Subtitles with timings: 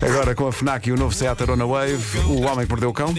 [0.00, 2.92] Agora com a FNAC e o novo Seat Arona Wave, o homem que perdeu o
[2.92, 3.12] cão.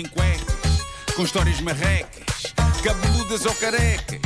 [1.13, 4.21] Com histórias marrecas, cabeludas ou carecas.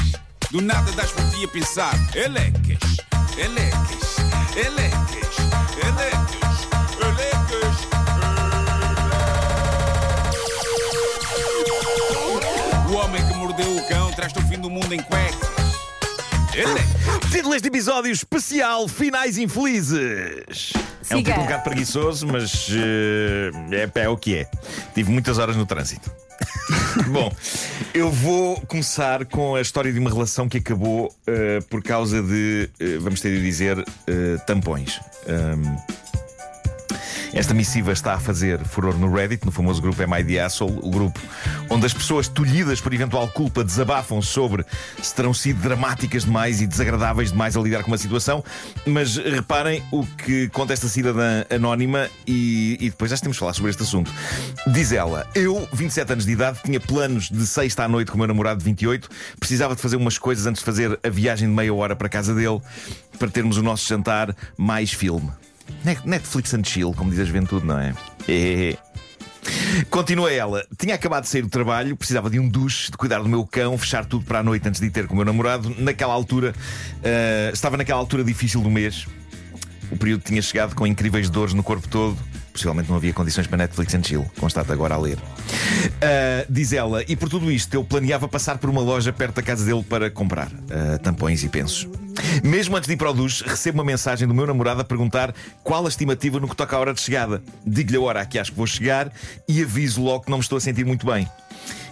[0.52, 1.96] Do nada das a pensar.
[2.14, 2.98] Elecas,
[3.40, 4.18] elecas,
[4.56, 5.36] elecas,
[5.82, 6.68] elecas,
[7.02, 7.88] elecas.
[12.88, 15.53] O homem que mordeu o cão traz-te o fim do mundo em cuecas.
[17.32, 20.72] Título deste episódio especial Finais Infelizes.
[21.10, 21.32] É um Siga.
[21.32, 24.48] título um bocado preguiçoso, mas eh, é, é o que é.
[24.94, 26.12] Tive muitas horas no trânsito.
[27.10, 27.32] Bom,
[27.92, 32.70] eu vou começar com a história de uma relação que acabou eh, por causa de,
[32.80, 35.00] eh, vamos ter de dizer, eh, tampões.
[35.28, 35.76] Ahm,
[37.34, 40.78] esta missiva está a fazer furor no Reddit, no famoso grupo Am I the Asshole,
[40.82, 41.20] o grupo
[41.70, 44.64] onde as pessoas tolhidas por eventual culpa desabafam sobre
[45.02, 48.44] se terão sido dramáticas demais e desagradáveis demais a lidar com uma situação.
[48.86, 53.54] Mas reparem o que conta esta cidadã anónima e, e depois já temos de falar
[53.54, 54.12] sobre este assunto.
[54.68, 58.20] Diz ela: Eu, 27 anos de idade, tinha planos de sexta à noite com o
[58.20, 59.10] meu namorado de 28,
[59.40, 62.10] precisava de fazer umas coisas antes de fazer a viagem de meia hora para a
[62.10, 62.62] casa dele
[63.18, 65.32] para termos o nosso jantar mais filme.
[65.84, 67.94] Net- Netflix and chill, como diz a juventude, não é?
[68.28, 68.78] É.
[69.90, 70.66] Continua ela.
[70.78, 73.78] Tinha acabado de sair do trabalho, precisava de um duche, de cuidar do meu cão,
[73.78, 75.74] fechar tudo para a noite antes de ir ter com o meu namorado.
[75.80, 76.54] Naquela altura,
[77.04, 79.06] ah, estava naquela altura difícil do mês.
[79.92, 82.18] O período tinha chegado com incríveis dores no corpo todo.
[82.54, 84.26] Possivelmente não havia condições para Netflix and chill.
[84.40, 85.18] Constata agora a ler.
[86.02, 89.42] Ah, diz ela, e por tudo isto eu planeava passar por uma loja perto da
[89.42, 91.88] casa dele para comprar ah, tampões e pensos.
[92.44, 95.34] Mesmo antes de ir para o duche, recebo uma mensagem do meu namorado a perguntar
[95.64, 97.42] qual a estimativa no que toca à hora de chegada.
[97.66, 99.12] Digo-lhe a hora a que acho que vou chegar
[99.48, 101.28] e aviso logo que não me estou a sentir muito bem.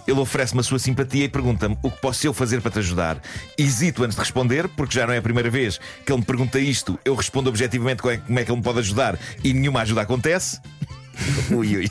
[0.06, 3.20] Ele oferece-me a sua simpatia e pergunta-me o que posso eu fazer para te ajudar.
[3.56, 6.58] Hesito antes de responder, porque já não é a primeira vez que ele me pergunta
[6.58, 6.98] isto.
[7.04, 10.60] Eu respondo objetivamente como é, é que ele me pode ajudar e nenhuma ajuda acontece.
[11.50, 11.90] ui, ui.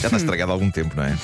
[0.00, 1.16] Já está estragado há algum tempo, não é?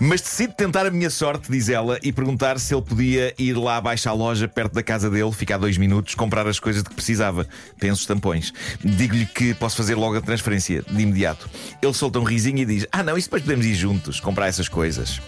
[0.00, 3.76] Mas decido tentar a minha sorte, diz ela, e perguntar se ele podia ir lá
[3.76, 6.94] abaixo à loja, perto da casa dele, ficar dois minutos, comprar as coisas de que
[6.94, 7.46] precisava.
[7.78, 8.52] Penso tampões.
[8.84, 11.48] Digo-lhe que posso fazer logo a transferência, de imediato.
[11.80, 14.68] Ele solta um risinho e diz: Ah, não, isso depois podemos ir juntos, comprar essas
[14.68, 15.20] coisas.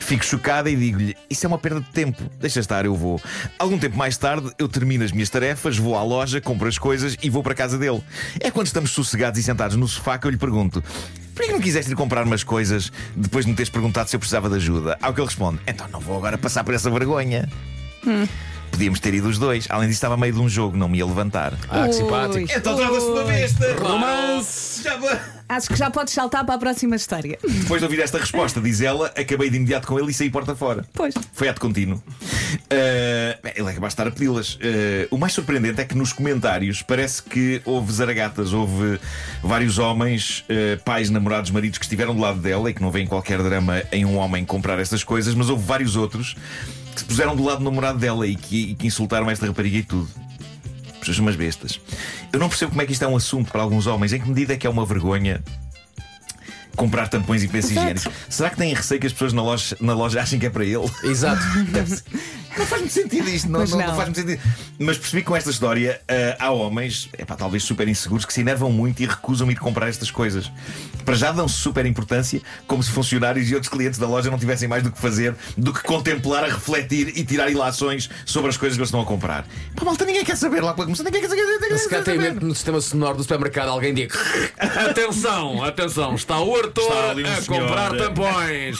[0.00, 3.20] Fico chocada e digo-lhe: Isso é uma perda de tempo, deixa estar, eu vou.
[3.58, 7.16] Algum tempo mais tarde, eu termino as minhas tarefas, vou à loja, compro as coisas
[7.22, 8.02] e vou para a casa dele.
[8.40, 10.82] É quando estamos sossegados e sentados no sofá que eu lhe pergunto:
[11.36, 14.20] Por que não quiseste ir comprar umas coisas depois de me teres perguntado se eu
[14.20, 14.98] precisava de ajuda?
[15.00, 17.48] Ao que ele responde: Então não vou agora passar por essa vergonha.
[18.70, 19.66] Podíamos ter ido os dois.
[19.70, 21.54] Além disso, estava a meio de um jogo, não me ia levantar.
[21.68, 22.50] Ah, que simpático.
[22.52, 23.74] Então trata-se de uma besta!
[23.80, 24.82] Romance!
[24.82, 25.10] Já vou-
[25.48, 27.38] Acho que já podes saltar para a próxima história.
[27.46, 30.56] Depois de ouvir esta resposta, diz ela, acabei de imediato com ele e saí porta
[30.56, 30.84] fora.
[30.92, 31.14] Pois.
[31.32, 32.02] Foi ato contínuo.
[32.54, 34.54] Uh, ele é capaz de estar a pedi-las.
[34.54, 34.58] Uh,
[35.10, 39.00] o mais surpreendente é que nos comentários parece que houve zaragatas, houve
[39.42, 43.06] vários homens, uh, pais, namorados, maridos que estiveram do lado dela e que não veem
[43.06, 46.36] qualquer drama em um homem comprar estas coisas, mas houve vários outros
[46.94, 49.78] que se puseram do lado do namorado dela e que, e que insultaram esta rapariga
[49.78, 50.08] e tudo.
[50.98, 51.80] Pessoas umas bestas.
[52.32, 54.12] Eu não percebo como é que isto é um assunto para alguns homens.
[54.12, 55.42] Em que medida é que é uma vergonha
[56.76, 58.06] comprar tampões e pensos higiênicos?
[58.28, 60.64] Será que têm receio que as pessoas na loja, na loja achem que é para
[60.64, 60.88] ele?
[61.02, 61.42] Exato.
[62.58, 64.40] Não faz muito sentido isto, não, não, não faz muito sentido.
[64.78, 68.40] Mas percebi que com esta história ah, há homens, epá, talvez super inseguros, que se
[68.40, 70.50] enervam muito e recusam ir comprar estas coisas.
[71.04, 74.68] Para já dão-se super importância, como se funcionários e outros clientes da loja não tivessem
[74.68, 78.76] mais do que fazer do que contemplar, a refletir e tirar ilações sobre as coisas
[78.76, 79.46] que eles estão a comprar.
[79.74, 81.42] Pá, malta, ninguém quer saber lá para começar, ninguém quer saber.
[81.42, 82.18] Ninguém quer tem saber.
[82.34, 84.16] medo no sistema sonoro do supermercado alguém diga
[84.58, 87.60] Atenção, atenção, está o Arthur Está um a senhor.
[87.60, 88.78] comprar tampões.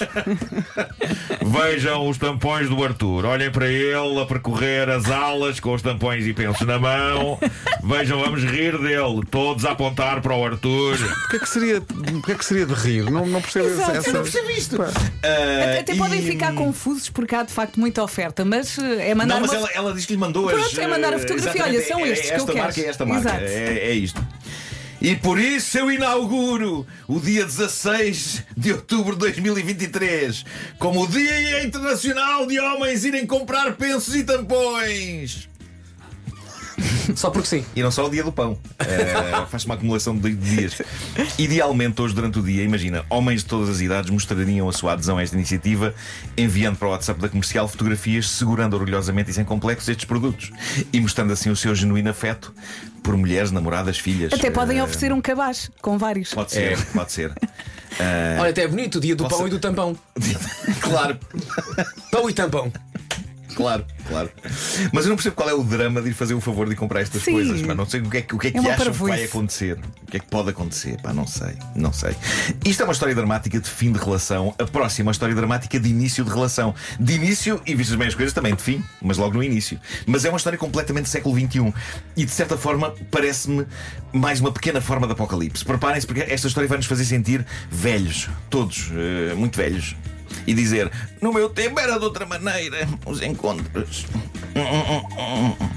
[1.45, 3.25] Vejam os tampões do Arthur.
[3.27, 7.39] Olhem para ele a percorrer as alas com os tampões e pensos na mão.
[7.83, 9.21] Vejam, vamos rir dele.
[9.31, 10.95] Todos a apontar para o Arthur.
[10.95, 13.11] O que é que seria, o que é que seria de rir?
[13.11, 14.09] Não, não percebo Exato, essa.
[14.11, 14.77] eu não percebo isto.
[14.77, 14.91] Pá.
[15.23, 19.15] Ah, Até e- podem ficar confusos porque há de facto muita oferta, mas eh, é
[19.15, 19.59] mandar Não, mas uma.
[19.59, 20.55] ela, ela diz que lhe mandou as.
[20.55, 21.51] Pronto, é mandar a fotografia.
[21.53, 22.65] exatamente, Olha, são é- estes é que eu esta quero.
[22.65, 23.29] marca, é esta marca.
[23.29, 23.45] Exato.
[23.45, 24.27] É, é isto.
[25.07, 30.45] E por isso eu inauguro o dia 16 de outubro de 2023
[30.81, 35.49] como o Dia Internacional de Homens irem comprar pensos e tampões.
[37.15, 37.65] Só porque sim.
[37.75, 38.59] E não só o dia do pão.
[38.79, 40.81] Eh, Faz-se uma acumulação de dias.
[41.39, 45.19] Idealmente, hoje, durante o dia, imagina, homens de todas as idades mostrariam a sua adesão
[45.19, 45.95] a esta iniciativa,
[46.37, 50.51] enviando para o WhatsApp da comercial fotografias, segurando orgulhosamente e sem complexos estes produtos.
[50.93, 52.55] E mostrando assim o seu genuíno afeto
[53.03, 54.33] por mulheres, namoradas, filhas.
[54.33, 56.31] Até podem Eh, oferecer um cabaz com vários.
[56.35, 56.77] Pode ser, É.
[56.93, 57.33] pode ser.
[57.99, 59.97] Eh, Olha, até é bonito o dia do Posso- pão e do tampão.
[60.81, 61.19] claro.
[62.11, 62.73] Pão e tampão.
[63.57, 64.31] Claro, claro.
[64.93, 67.01] Mas eu não percebo qual é o drama de ir fazer o favor de comprar
[67.01, 67.33] estas Sim.
[67.33, 68.99] coisas, mas não sei o que é que, o que, é que É acham que
[68.99, 69.79] vai acontecer.
[70.03, 71.01] O que é que pode acontecer?
[71.01, 72.15] Pá, não sei, não sei.
[72.65, 74.55] Isto é uma história dramática de fim de relação.
[74.59, 76.75] A próxima é uma história dramática de início de relação.
[77.01, 79.81] De início, e vistas bem as coisas, também de fim, mas logo no início.
[80.07, 81.73] Mas é uma história completamente século XXI.
[82.17, 83.67] E de certa forma, parece-me
[84.13, 85.65] mais uma pequena forma de apocalipse.
[85.65, 89.97] Preparem-se, porque esta história vai nos fazer sentir velhos, todos, eh, muito velhos.
[90.47, 90.91] E dizer:
[91.21, 94.07] No meu tempo era de outra maneira, os encontros.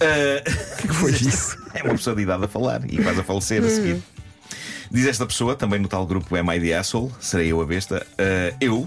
[0.00, 1.56] O que foi isso?
[1.74, 4.02] É uma pessoa de idade a falar e quase a falecer a seguir.
[4.90, 8.06] Diz esta pessoa, também no tal grupo Am I the Asshole, serei eu a besta.
[8.12, 8.86] uh, eu,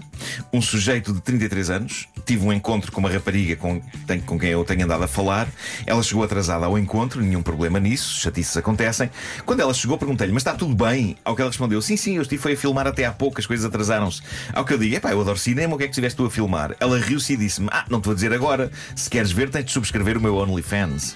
[0.52, 4.50] um sujeito de 33 anos, tive um encontro com uma rapariga com, tem- com quem
[4.50, 5.48] eu tenho andado a falar.
[5.86, 9.10] Ela chegou atrasada ao encontro, nenhum problema nisso, chatices acontecem.
[9.46, 11.16] Quando ela chegou, perguntei-lhe, mas está tudo bem?
[11.24, 13.46] Ao que ela respondeu, sim, sim, eu estive foi a filmar até há pouco, as
[13.46, 14.22] coisas atrasaram-se.
[14.54, 16.32] Ao que eu digo, epá, eu adoro cinema, o que é que estiveste tu a
[16.32, 16.76] filmar?
[16.80, 19.72] Ela riu-se e disse-me, ah, não te vou dizer agora, se queres ver, tens de
[19.72, 21.16] subscrever o meu OnlyFans.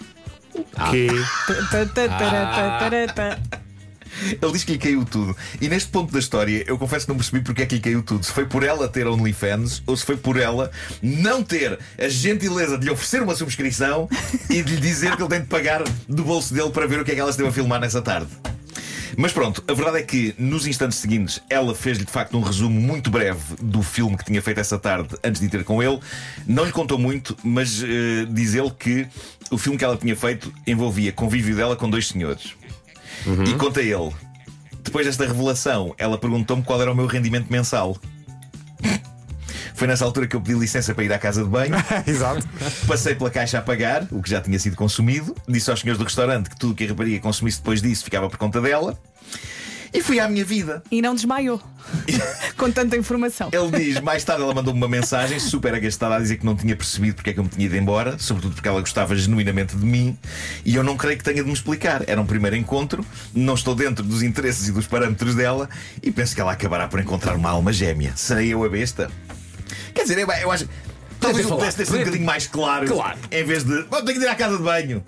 [0.92, 1.08] Que
[3.08, 3.40] Ta,
[4.42, 5.36] Ele diz que lhe caiu tudo.
[5.62, 8.04] E neste ponto da história, eu confesso que não percebi porque é que lhe caiu
[8.04, 8.26] tudo.
[8.26, 10.72] Se foi por ela ter OnlyFans ou se foi por ela
[11.02, 14.10] não ter a gentileza de lhe oferecer uma subscrição
[14.50, 17.06] e de lhe dizer que ele tem de pagar do bolso dele para ver o
[17.06, 18.30] que é que ela esteve a filmar nessa tarde.
[19.18, 22.80] Mas pronto, a verdade é que nos instantes seguintes ela fez-lhe de facto um resumo
[22.80, 26.00] muito breve do filme que tinha feito essa tarde antes de ir ter com ele.
[26.46, 29.08] Não lhe contou muito, mas eh, diz ele que
[29.50, 32.56] o filme que ela tinha feito envolvia convívio dela com dois senhores.
[33.48, 34.12] E conta ele.
[34.84, 37.98] Depois desta revelação, ela perguntou-me qual era o meu rendimento mensal.
[39.74, 41.74] Foi nessa altura que eu pedi licença para ir à casa de banho.
[42.08, 42.48] Exato.
[42.88, 45.36] Passei pela caixa a pagar, o que já tinha sido consumido.
[45.48, 48.30] Disse aos senhores do restaurante que tudo o que a rapariga consumisse depois disso ficava
[48.30, 48.98] por conta dela.
[49.96, 50.84] E fui à minha vida.
[50.92, 51.62] E não desmaiou.
[52.58, 53.50] Com tanta informação.
[53.54, 56.76] Ele diz, mais tarde ela mandou-me uma mensagem super agastada a dizer que não tinha
[56.76, 59.86] percebido porque é que eu me tinha ido embora, sobretudo porque ela gostava genuinamente de
[59.86, 60.18] mim,
[60.66, 62.04] e eu não creio que tenha de me explicar.
[62.08, 65.70] Era um primeiro encontro, não estou dentro dos interesses e dos parâmetros dela,
[66.04, 68.14] e penso que ela acabará por encontrar uma alma gêmea.
[68.16, 69.10] Serei eu a besta?
[69.94, 70.68] Quer dizer, eu, eu acho.
[71.20, 73.18] Talvez eu pudesse ter sido um bocadinho mais claro, Claro.
[73.32, 73.84] em vez de.
[73.84, 75.04] "Bom, tenho de ir à casa de banho.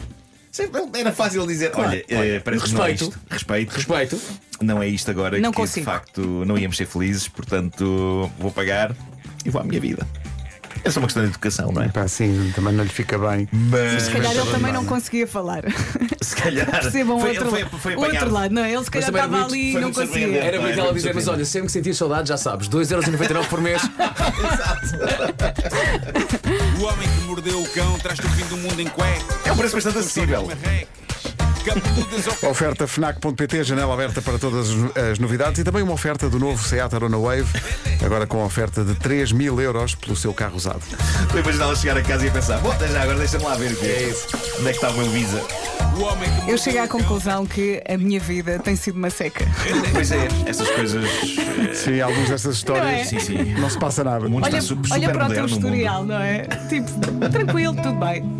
[0.93, 3.19] Era fácil dizer, olha, eh, parece que não é Respeito.
[3.29, 3.73] Respeito.
[3.75, 4.21] Respeito.
[4.61, 5.85] Não é isto agora Não que consigo.
[5.85, 8.95] de facto não íamos ser felizes, portanto vou pagar
[9.45, 10.05] e vou à minha vida.
[10.87, 11.89] É só uma questão de educação, não é?
[11.89, 13.47] Pá, sim, também não lhe fica bem.
[13.51, 15.63] Mas Se calhar ele também não conseguia falar.
[16.21, 18.73] se calhar Percebam foi, outro, foi, foi o outro lado, não é?
[18.73, 20.27] Ele se calhar também estava muito- ali e não muito conseguia.
[20.37, 23.47] Era é que ela muito dizer, mas olha, sempre que sentias saudade, já sabes, 2,99€
[23.47, 23.81] por mês.
[26.79, 29.25] O homem que mordeu o cão traz-te o fim do mundo em cueca.
[29.45, 30.47] É um preço bastante acessível.
[32.49, 34.69] Oferta FNAC.pt, janela aberta para todas
[35.11, 37.47] as novidades e também uma oferta do novo Seat Arona Wave,
[38.03, 40.81] agora com oferta de 3 mil euros pelo seu carro usado.
[41.21, 43.71] Estou a imaginá-la chegar a casa e a pensar: bom, já agora deixa-me lá ver
[43.71, 44.27] o que é isso.
[44.59, 45.41] Onde é que está o meu Visa?
[46.47, 49.45] Eu cheguei à conclusão que a minha vida tem sido uma seca.
[49.91, 51.03] Pois é, essas coisas.
[51.05, 53.53] eh, Sim, algumas destas histórias Sim, sim.
[53.55, 54.27] não se passa nada.
[54.27, 56.43] O mundo Olha, está super, olha para o teu historial, não é?
[56.69, 58.37] Tipo, tranquilo, tudo bem.